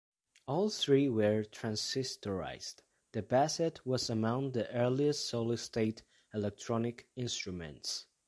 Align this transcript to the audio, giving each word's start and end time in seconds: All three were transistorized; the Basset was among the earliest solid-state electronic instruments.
All 0.47 0.69
three 0.71 1.09
were 1.09 1.43
transistorized; 1.43 2.77
the 3.11 3.21
Basset 3.21 3.85
was 3.85 4.09
among 4.09 4.53
the 4.53 4.67
earliest 4.71 5.29
solid-state 5.29 6.01
electronic 6.33 7.07
instruments. 7.15 8.07